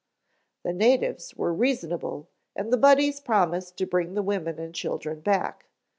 [0.63, 5.67] "The natives were reasonable and the Buddies promised to bring the women and children back.